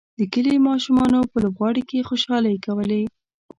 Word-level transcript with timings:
د 0.19 0.21
کلي 0.33 0.55
ماشومانو 0.67 1.19
په 1.31 1.37
لوبغالي 1.43 1.83
کې 1.89 2.07
خوشحالۍ 2.09 2.55
کولې. 2.65 3.03